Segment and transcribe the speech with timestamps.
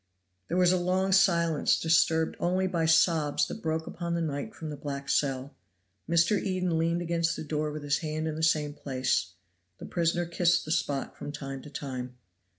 [0.47, 4.71] There was a long silence, disturbed only by sobs that broke upon the night from
[4.71, 5.55] the black cell.
[6.09, 6.41] Mr.
[6.41, 9.33] Eden leaned against the door with his hand in the same place;
[9.77, 12.15] the prisoner kissed the spot from time to time.